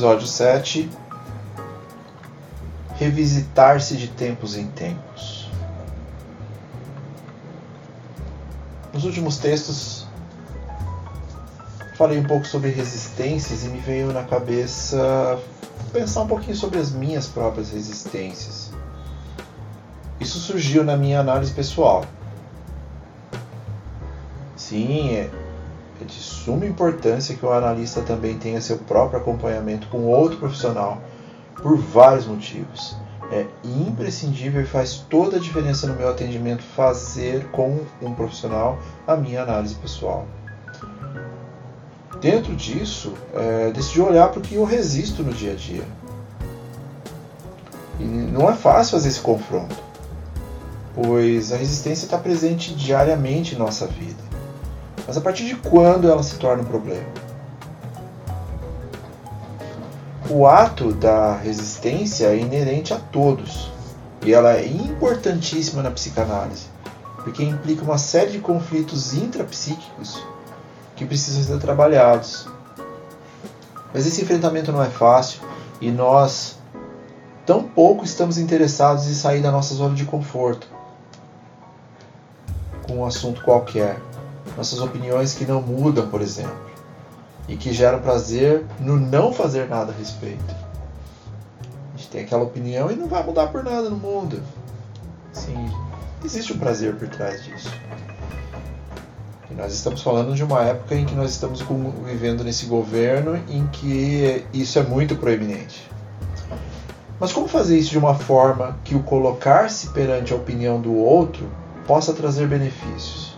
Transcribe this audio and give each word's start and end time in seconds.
Episódio 0.00 0.26
7 0.26 0.90
Revisitar-se 2.96 3.98
de 3.98 4.08
tempos 4.08 4.56
em 4.56 4.66
tempos. 4.68 5.50
Nos 8.94 9.04
últimos 9.04 9.36
textos 9.36 10.06
falei 11.98 12.18
um 12.18 12.24
pouco 12.24 12.46
sobre 12.46 12.70
resistências 12.70 13.62
e 13.62 13.68
me 13.68 13.78
veio 13.78 14.10
na 14.10 14.22
cabeça 14.22 15.38
pensar 15.92 16.22
um 16.22 16.28
pouquinho 16.28 16.56
sobre 16.56 16.78
as 16.78 16.90
minhas 16.90 17.26
próprias 17.26 17.70
resistências. 17.70 18.72
Isso 20.18 20.38
surgiu 20.38 20.82
na 20.82 20.96
minha 20.96 21.20
análise 21.20 21.52
pessoal. 21.52 22.06
Sim, 24.56 25.10
é, 25.10 25.30
suma 26.44 26.66
importância 26.66 27.34
que 27.34 27.44
o 27.44 27.52
analista 27.52 28.00
também 28.00 28.38
tenha 28.38 28.60
seu 28.60 28.78
próprio 28.78 29.20
acompanhamento 29.20 29.88
com 29.88 30.06
outro 30.06 30.38
profissional, 30.38 31.00
por 31.56 31.76
vários 31.76 32.26
motivos. 32.26 32.96
É 33.30 33.46
imprescindível 33.64 34.62
e 34.62 34.66
faz 34.66 35.04
toda 35.08 35.36
a 35.36 35.40
diferença 35.40 35.86
no 35.86 35.94
meu 35.94 36.08
atendimento 36.08 36.62
fazer 36.62 37.46
com 37.50 37.80
um 38.02 38.14
profissional 38.14 38.78
a 39.06 39.14
minha 39.14 39.42
análise 39.42 39.74
pessoal. 39.76 40.26
Dentro 42.20 42.56
disso, 42.56 43.14
é, 43.34 43.70
decidi 43.70 44.00
olhar 44.00 44.28
para 44.28 44.40
o 44.40 44.42
que 44.42 44.56
eu 44.56 44.64
resisto 44.64 45.22
no 45.22 45.32
dia 45.32 45.52
a 45.52 45.56
dia. 45.56 45.84
E 48.00 48.04
não 48.04 48.50
é 48.50 48.54
fácil 48.54 48.92
fazer 48.92 49.10
esse 49.10 49.20
confronto, 49.20 49.76
pois 50.94 51.52
a 51.52 51.56
resistência 51.56 52.06
está 52.06 52.18
presente 52.18 52.74
diariamente 52.74 53.54
em 53.54 53.58
nossa 53.58 53.86
vida. 53.86 54.29
Mas 55.10 55.16
a 55.16 55.20
partir 55.20 55.44
de 55.44 55.56
quando 55.56 56.08
ela 56.08 56.22
se 56.22 56.36
torna 56.36 56.62
um 56.62 56.66
problema? 56.66 57.04
O 60.30 60.46
ato 60.46 60.92
da 60.92 61.34
resistência 61.34 62.26
é 62.26 62.38
inerente 62.38 62.94
a 62.94 62.96
todos 62.96 63.72
e 64.24 64.32
ela 64.32 64.52
é 64.52 64.64
importantíssima 64.64 65.82
na 65.82 65.90
psicanálise, 65.90 66.66
porque 67.24 67.42
implica 67.42 67.82
uma 67.82 67.98
série 67.98 68.30
de 68.30 68.38
conflitos 68.38 69.12
intrapsíquicos 69.12 70.24
que 70.94 71.04
precisam 71.04 71.42
ser 71.42 71.58
trabalhados. 71.60 72.46
Mas 73.92 74.06
esse 74.06 74.22
enfrentamento 74.22 74.70
não 74.70 74.80
é 74.80 74.90
fácil 74.90 75.40
e 75.80 75.90
nós 75.90 76.56
tão 77.44 77.64
pouco 77.64 78.04
estamos 78.04 78.38
interessados 78.38 79.08
em 79.08 79.14
sair 79.14 79.42
da 79.42 79.50
nossa 79.50 79.74
zona 79.74 79.96
de 79.96 80.04
conforto 80.04 80.68
com 82.86 82.98
um 82.98 83.04
assunto 83.04 83.42
qualquer 83.42 84.00
nossas 84.60 84.80
opiniões 84.80 85.32
que 85.32 85.46
não 85.46 85.62
mudam, 85.62 86.06
por 86.08 86.20
exemplo, 86.20 86.70
e 87.48 87.56
que 87.56 87.72
geram 87.72 87.98
prazer 87.98 88.66
no 88.78 89.00
não 89.00 89.32
fazer 89.32 89.66
nada 89.66 89.90
a 89.90 89.94
respeito. 89.96 90.54
A 91.94 91.96
gente 91.96 92.10
tem 92.10 92.20
aquela 92.20 92.42
opinião 92.42 92.90
e 92.90 92.94
não 92.94 93.08
vai 93.08 93.24
mudar 93.24 93.46
por 93.46 93.64
nada 93.64 93.88
no 93.88 93.96
mundo. 93.96 94.42
Sim, 95.32 95.66
existe 96.22 96.52
um 96.52 96.58
prazer 96.58 96.94
por 96.96 97.08
trás 97.08 97.42
disso. 97.42 97.72
E 99.50 99.54
nós 99.54 99.72
estamos 99.72 100.02
falando 100.02 100.34
de 100.34 100.44
uma 100.44 100.62
época 100.62 100.94
em 100.94 101.06
que 101.06 101.14
nós 101.14 101.30
estamos 101.30 101.64
vivendo 102.04 102.44
nesse 102.44 102.66
governo 102.66 103.36
em 103.48 103.66
que 103.68 104.44
isso 104.52 104.78
é 104.78 104.82
muito 104.82 105.16
proeminente. 105.16 105.90
Mas 107.18 107.32
como 107.32 107.48
fazer 107.48 107.78
isso 107.78 107.90
de 107.90 107.98
uma 107.98 108.14
forma 108.14 108.78
que 108.84 108.94
o 108.94 109.02
colocar-se 109.02 109.88
perante 109.88 110.34
a 110.34 110.36
opinião 110.36 110.78
do 110.78 110.94
outro 110.94 111.48
possa 111.86 112.12
trazer 112.12 112.46
benefícios? 112.46 113.29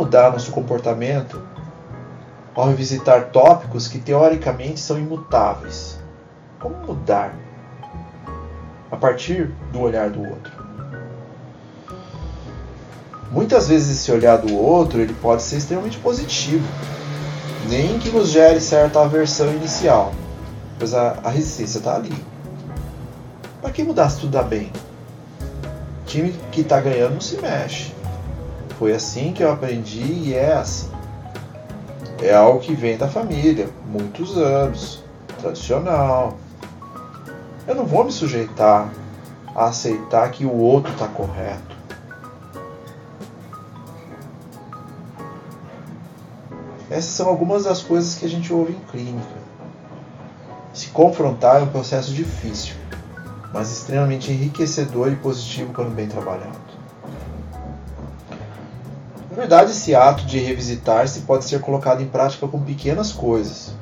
Mudar 0.00 0.32
nosso 0.32 0.50
comportamento 0.50 1.42
ao 2.54 2.68
revisitar 2.68 3.26
tópicos 3.26 3.86
que 3.86 3.98
teoricamente 3.98 4.80
são 4.80 4.98
imutáveis? 4.98 5.98
Como 6.58 6.74
mudar 6.86 7.34
a 8.90 8.96
partir 8.96 9.52
do 9.70 9.80
olhar 9.80 10.08
do 10.08 10.22
outro? 10.22 10.52
Muitas 13.30 13.68
vezes 13.68 14.00
esse 14.00 14.10
olhar 14.10 14.38
do 14.38 14.56
outro 14.56 15.00
ele 15.00 15.12
pode 15.12 15.42
ser 15.42 15.58
extremamente 15.58 15.98
positivo, 15.98 16.66
nem 17.68 17.98
que 17.98 18.08
nos 18.08 18.30
gere 18.30 18.58
certa 18.58 19.02
aversão 19.02 19.52
inicial, 19.52 20.12
pois 20.78 20.94
a, 20.94 21.18
a 21.22 21.28
resistência 21.28 21.78
está 21.78 21.94
ali. 21.94 22.14
Para 23.60 23.70
que 23.70 23.84
mudar 23.84 24.08
se 24.08 24.20
tudo 24.20 24.32
dá 24.32 24.42
bem? 24.42 24.72
O 26.02 26.06
time 26.06 26.34
que 26.50 26.62
está 26.62 26.80
ganhando 26.80 27.12
não 27.12 27.20
se 27.20 27.36
mexe. 27.36 27.99
Foi 28.80 28.94
assim 28.94 29.34
que 29.34 29.42
eu 29.42 29.52
aprendi 29.52 30.00
e 30.00 30.34
é 30.34 30.54
assim. 30.54 30.90
É 32.22 32.34
algo 32.34 32.60
que 32.60 32.74
vem 32.74 32.96
da 32.96 33.06
família, 33.06 33.68
muitos 33.84 34.38
anos, 34.38 35.04
tradicional. 35.38 36.38
Eu 37.68 37.74
não 37.74 37.84
vou 37.84 38.04
me 38.04 38.10
sujeitar 38.10 38.90
a 39.54 39.66
aceitar 39.66 40.30
que 40.30 40.46
o 40.46 40.56
outro 40.56 40.90
está 40.92 41.06
correto. 41.06 41.76
Essas 46.88 47.10
são 47.10 47.28
algumas 47.28 47.64
das 47.64 47.82
coisas 47.82 48.14
que 48.14 48.24
a 48.24 48.30
gente 48.30 48.50
ouve 48.50 48.72
em 48.72 48.80
clínica. 48.90 49.40
Se 50.72 50.88
confrontar 50.88 51.60
é 51.60 51.64
um 51.64 51.68
processo 51.68 52.14
difícil, 52.14 52.76
mas 53.52 53.70
extremamente 53.70 54.32
enriquecedor 54.32 55.12
e 55.12 55.16
positivo 55.16 55.70
quando 55.74 55.94
bem 55.94 56.08
trabalhado. 56.08 56.69
Na 59.30 59.36
verdade, 59.36 59.70
esse 59.70 59.94
ato 59.94 60.24
de 60.26 60.40
revisitar-se 60.40 61.20
pode 61.20 61.44
ser 61.44 61.60
colocado 61.60 62.02
em 62.02 62.08
prática 62.08 62.48
com 62.48 62.60
pequenas 62.60 63.12
coisas. 63.12 63.72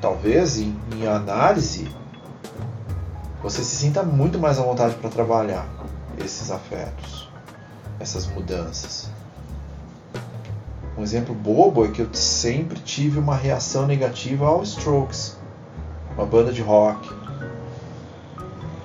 Talvez 0.00 0.58
em, 0.58 0.78
em 0.94 1.06
análise 1.06 1.88
você 3.42 3.62
se 3.62 3.76
sinta 3.76 4.02
muito 4.02 4.38
mais 4.38 4.58
à 4.58 4.62
vontade 4.62 4.94
para 4.96 5.08
trabalhar 5.08 5.66
esses 6.22 6.50
afetos, 6.50 7.28
essas 7.98 8.26
mudanças. 8.26 9.08
Um 10.98 11.02
exemplo 11.02 11.34
bobo 11.34 11.84
é 11.84 11.88
que 11.88 12.02
eu 12.02 12.08
sempre 12.12 12.80
tive 12.80 13.18
uma 13.18 13.36
reação 13.36 13.86
negativa 13.86 14.46
ao 14.46 14.62
Strokes, 14.64 15.36
uma 16.14 16.26
banda 16.26 16.52
de 16.52 16.60
rock. 16.60 17.08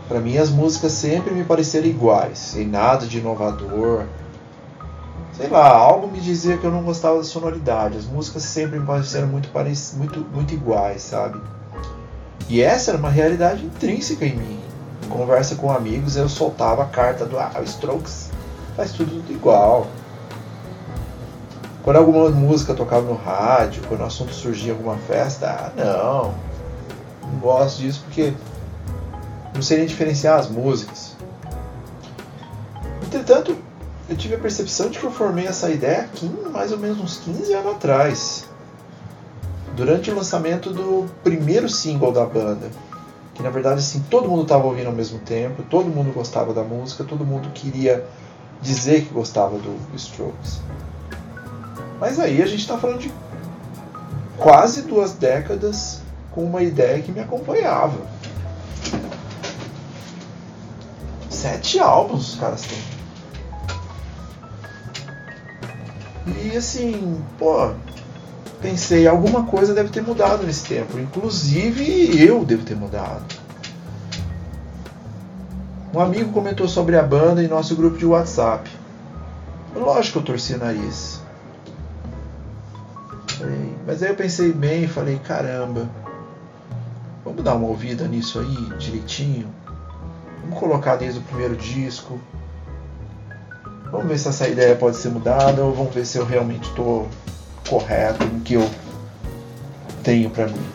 Para 0.07 0.19
mim, 0.19 0.37
as 0.37 0.49
músicas 0.49 0.91
sempre 0.91 1.33
me 1.33 1.43
pareceram 1.43 1.87
iguais, 1.87 2.37
sem 2.37 2.67
nada 2.67 3.07
de 3.07 3.19
inovador. 3.19 4.05
Sei 5.31 5.47
lá, 5.47 5.67
algo 5.67 6.07
me 6.07 6.19
dizia 6.19 6.57
que 6.57 6.65
eu 6.65 6.71
não 6.71 6.83
gostava 6.83 7.17
da 7.17 7.23
sonoridade. 7.23 7.97
As 7.97 8.05
músicas 8.05 8.43
sempre 8.43 8.79
me 8.79 8.85
pareceram 8.85 9.27
muito, 9.27 9.49
muito, 9.95 10.19
muito 10.31 10.53
iguais, 10.53 11.01
sabe? 11.01 11.39
E 12.49 12.61
essa 12.61 12.91
era 12.91 12.97
uma 12.97 13.09
realidade 13.09 13.65
intrínseca 13.65 14.25
em 14.25 14.35
mim. 14.35 14.59
Em 15.03 15.09
conversa 15.09 15.55
com 15.55 15.71
amigos, 15.71 16.15
eu 16.15 16.29
soltava 16.29 16.83
a 16.83 16.87
carta 16.87 17.25
do 17.25 17.39
ah, 17.39 17.51
Strokes 17.63 18.29
faz 18.75 18.91
tudo 18.91 19.23
igual. 19.29 19.87
Quando 21.83 21.97
alguma 21.97 22.29
música 22.29 22.73
tocava 22.73 23.01
no 23.01 23.15
rádio, 23.15 23.83
quando 23.87 24.01
o 24.01 24.05
assunto 24.05 24.33
surgia 24.33 24.71
em 24.71 24.75
alguma 24.75 24.97
festa, 24.97 25.47
ah, 25.49 25.71
não, 25.75 26.33
não 27.29 27.39
gosto 27.39 27.79
disso 27.79 28.01
porque 28.05 28.33
não 29.53 29.77
nem 29.77 29.85
diferenciar 29.85 30.39
as 30.39 30.49
músicas. 30.49 31.15
Entretanto, 33.03 33.55
eu 34.09 34.17
tive 34.17 34.35
a 34.35 34.39
percepção 34.39 34.89
de 34.89 34.99
que 34.99 35.05
eu 35.05 35.11
formei 35.11 35.45
essa 35.45 35.69
ideia 35.69 36.01
aqui 36.01 36.29
mais 36.51 36.71
ou 36.71 36.77
menos 36.77 36.99
uns 36.99 37.17
15 37.17 37.53
anos 37.53 37.71
atrás, 37.73 38.45
durante 39.75 40.11
o 40.11 40.15
lançamento 40.15 40.71
do 40.71 41.09
primeiro 41.23 41.69
single 41.69 42.11
da 42.11 42.25
banda, 42.25 42.69
que 43.33 43.41
na 43.41 43.49
verdade 43.49 43.79
assim 43.79 44.03
todo 44.09 44.29
mundo 44.29 44.43
estava 44.43 44.65
ouvindo 44.65 44.87
ao 44.87 44.93
mesmo 44.93 45.19
tempo, 45.19 45.63
todo 45.63 45.85
mundo 45.85 46.13
gostava 46.13 46.53
da 46.53 46.63
música, 46.63 47.03
todo 47.03 47.25
mundo 47.25 47.49
queria 47.53 48.05
dizer 48.61 49.05
que 49.05 49.13
gostava 49.13 49.57
do 49.57 49.77
Strokes. 49.95 50.61
Mas 51.99 52.19
aí 52.19 52.41
a 52.41 52.45
gente 52.45 52.59
está 52.59 52.77
falando 52.77 52.99
de 52.99 53.11
quase 54.37 54.83
duas 54.83 55.13
décadas 55.13 56.01
com 56.31 56.43
uma 56.43 56.61
ideia 56.61 57.01
que 57.01 57.11
me 57.11 57.19
acompanhava. 57.19 58.12
Sete 61.43 61.77
álbuns 61.77 62.29
os 62.29 62.39
caras 62.39 62.61
têm. 62.61 62.79
E 66.41 66.55
assim, 66.55 67.21
pô, 67.37 67.73
pensei, 68.61 69.05
alguma 69.05 69.43
coisa 69.43 69.73
deve 69.73 69.89
ter 69.89 70.01
mudado 70.01 70.45
nesse 70.45 70.63
tempo. 70.65 70.97
Inclusive 70.97 72.17
eu 72.17 72.45
devo 72.45 72.63
ter 72.63 72.77
mudado. 72.77 73.25
Um 75.93 75.99
amigo 75.99 76.31
comentou 76.31 76.65
sobre 76.65 76.95
a 76.95 77.03
banda 77.03 77.43
em 77.43 77.49
nosso 77.49 77.75
grupo 77.75 77.97
de 77.97 78.05
WhatsApp. 78.05 78.71
Lógico 79.75 80.13
que 80.13 80.19
eu 80.19 80.23
torci 80.23 80.53
o 80.53 80.59
nariz. 80.59 81.19
Mas 83.85 84.01
aí 84.01 84.11
eu 84.11 84.15
pensei 84.15 84.53
bem 84.53 84.85
e 84.85 84.87
falei, 84.87 85.19
caramba, 85.19 85.89
vamos 87.25 87.43
dar 87.43 87.55
uma 87.55 87.67
ouvida 87.67 88.07
nisso 88.07 88.39
aí 88.39 88.77
direitinho. 88.79 89.53
Vamos 90.43 90.59
colocar 90.59 90.95
desde 90.97 91.19
o 91.19 91.23
primeiro 91.23 91.55
disco. 91.55 92.19
Vamos 93.91 94.07
ver 94.07 94.17
se 94.17 94.27
essa 94.27 94.47
ideia 94.47 94.75
pode 94.75 94.97
ser 94.97 95.09
mudada 95.09 95.63
ou 95.63 95.73
vamos 95.73 95.93
ver 95.93 96.05
se 96.05 96.17
eu 96.17 96.25
realmente 96.25 96.69
estou 96.69 97.07
correto 97.67 98.25
no 98.25 98.41
que 98.41 98.55
eu 98.55 98.69
tenho 100.03 100.29
para 100.29 100.47
mim. 100.47 100.65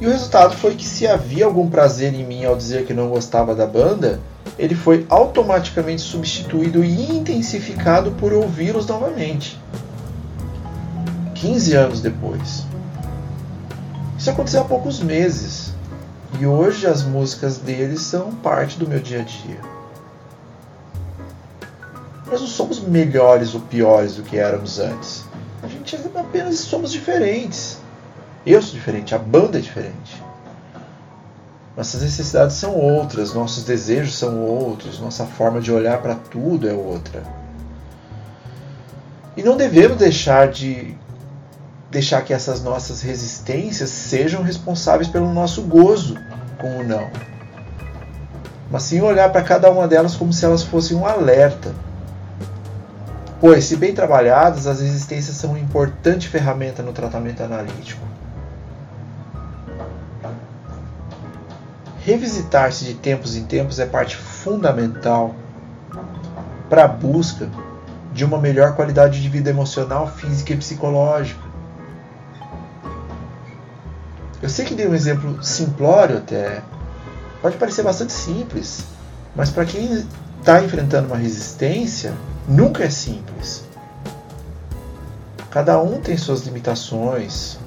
E 0.00 0.06
o 0.06 0.10
resultado 0.10 0.56
foi 0.56 0.76
que 0.76 0.84
se 0.84 1.06
havia 1.06 1.44
algum 1.44 1.68
prazer 1.68 2.14
em 2.14 2.24
mim 2.24 2.44
ao 2.44 2.56
dizer 2.56 2.86
que 2.86 2.94
não 2.94 3.08
gostava 3.08 3.54
da 3.54 3.66
banda, 3.66 4.20
ele 4.56 4.74
foi 4.74 5.04
automaticamente 5.08 6.02
substituído 6.02 6.84
e 6.84 7.16
intensificado 7.16 8.12
por 8.12 8.32
ouvi-los 8.32 8.86
novamente. 8.86 9.58
15 11.34 11.74
anos 11.74 12.00
depois. 12.00 12.64
Isso 14.18 14.30
aconteceu 14.30 14.60
há 14.60 14.64
poucos 14.64 15.00
meses. 15.00 15.57
E 16.38 16.46
hoje 16.46 16.86
as 16.86 17.02
músicas 17.02 17.58
deles 17.58 18.02
são 18.02 18.32
parte 18.32 18.78
do 18.78 18.86
meu 18.86 19.00
dia 19.00 19.20
a 19.20 19.24
dia. 19.24 19.60
Nós 22.26 22.40
não 22.40 22.48
somos 22.48 22.80
melhores 22.80 23.54
ou 23.54 23.60
piores 23.62 24.16
do 24.16 24.22
que 24.22 24.36
éramos 24.36 24.78
antes. 24.78 25.24
A 25.62 25.66
gente 25.66 25.96
apenas 26.14 26.58
somos 26.58 26.92
diferentes. 26.92 27.78
Eu 28.44 28.60
sou 28.60 28.74
diferente, 28.74 29.14
a 29.14 29.18
banda 29.18 29.58
é 29.58 29.60
diferente. 29.60 30.22
Nossas 31.76 32.02
necessidades 32.02 32.56
são 32.56 32.74
outras, 32.74 33.32
nossos 33.32 33.64
desejos 33.64 34.16
são 34.16 34.40
outros, 34.40 35.00
nossa 35.00 35.24
forma 35.24 35.60
de 35.60 35.72
olhar 35.72 36.02
para 36.02 36.14
tudo 36.14 36.68
é 36.68 36.72
outra. 36.72 37.22
E 39.36 39.42
não 39.42 39.56
devemos 39.56 39.96
deixar 39.96 40.48
de 40.48 40.96
deixar 41.90 42.22
que 42.22 42.32
essas 42.32 42.62
nossas 42.62 43.00
resistências 43.02 43.90
sejam 43.90 44.42
responsáveis 44.42 45.08
pelo 45.08 45.32
nosso 45.32 45.62
gozo 45.62 46.16
com 46.58 46.78
o 46.78 46.84
não. 46.84 47.08
Mas 48.70 48.82
sim 48.82 49.00
olhar 49.00 49.30
para 49.30 49.42
cada 49.42 49.70
uma 49.70 49.88
delas 49.88 50.14
como 50.14 50.32
se 50.32 50.44
elas 50.44 50.62
fossem 50.62 50.96
um 50.96 51.06
alerta 51.06 51.74
pois, 53.40 53.64
se 53.64 53.76
bem 53.76 53.94
trabalhadas, 53.94 54.66
as 54.66 54.80
resistências 54.80 55.36
são 55.36 55.50
uma 55.50 55.58
importante 55.58 56.28
ferramenta 56.28 56.82
no 56.82 56.92
tratamento 56.92 57.42
analítico. 57.42 58.04
Revisitar-se 62.04 62.84
de 62.84 62.94
tempos 62.94 63.36
em 63.36 63.44
tempos 63.44 63.78
é 63.78 63.86
parte 63.86 64.16
fundamental 64.16 65.34
para 66.68 66.84
a 66.84 66.88
busca 66.88 67.48
de 68.12 68.24
uma 68.24 68.38
melhor 68.38 68.74
qualidade 68.74 69.20
de 69.20 69.28
vida 69.28 69.50
emocional, 69.50 70.08
física 70.08 70.54
e 70.54 70.56
psicológica. 70.56 71.47
Eu 74.40 74.48
sei 74.48 74.64
que 74.64 74.74
dei 74.74 74.86
um 74.86 74.94
exemplo 74.94 75.42
simplório 75.42 76.18
até, 76.18 76.62
pode 77.42 77.56
parecer 77.56 77.82
bastante 77.82 78.12
simples, 78.12 78.84
mas 79.34 79.50
para 79.50 79.64
quem 79.64 80.06
está 80.38 80.62
enfrentando 80.62 81.08
uma 81.08 81.16
resistência, 81.16 82.14
nunca 82.46 82.84
é 82.84 82.90
simples. 82.90 83.64
Cada 85.50 85.80
um 85.80 86.00
tem 86.00 86.16
suas 86.16 86.42
limitações, 86.42 87.58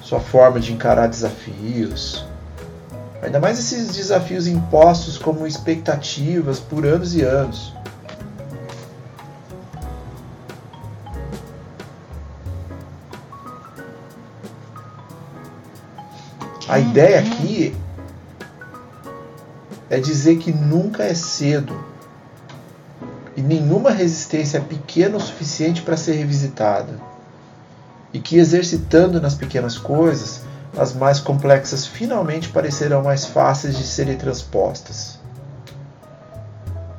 sua 0.00 0.20
forma 0.20 0.60
de 0.60 0.72
encarar 0.72 1.08
desafios. 1.08 2.24
Ainda 3.22 3.40
mais 3.40 3.58
esses 3.58 3.88
desafios 3.96 4.46
impostos 4.46 5.18
como 5.18 5.46
expectativas 5.46 6.60
por 6.60 6.86
anos 6.86 7.14
e 7.14 7.22
anos. 7.22 7.74
A 16.70 16.78
ideia 16.78 17.18
aqui 17.18 17.74
é 19.90 19.98
dizer 19.98 20.38
que 20.38 20.52
nunca 20.52 21.02
é 21.02 21.14
cedo 21.14 21.76
e 23.36 23.42
nenhuma 23.42 23.90
resistência 23.90 24.58
é 24.58 24.60
pequena 24.60 25.16
o 25.16 25.20
suficiente 25.20 25.82
para 25.82 25.96
ser 25.96 26.12
revisitada, 26.12 26.92
e 28.12 28.20
que 28.20 28.38
exercitando 28.38 29.20
nas 29.20 29.34
pequenas 29.34 29.76
coisas, 29.76 30.42
as 30.78 30.94
mais 30.94 31.18
complexas 31.18 31.88
finalmente 31.88 32.50
parecerão 32.50 33.02
mais 33.02 33.24
fáceis 33.24 33.76
de 33.76 33.82
serem 33.82 34.16
transpostas. 34.16 35.18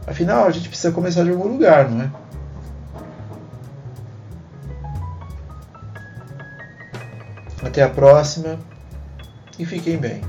Afinal, 0.06 0.48
a 0.48 0.52
gente 0.52 0.68
precisa 0.68 0.92
começar 0.92 1.24
de 1.24 1.30
algum 1.30 1.48
lugar, 1.48 1.90
não 1.90 2.02
é? 2.02 2.12
Até 7.64 7.84
a 7.84 7.90
próxima 7.90 8.60
e 9.62 9.66
fiquem 9.66 9.98
bem. 9.98 10.22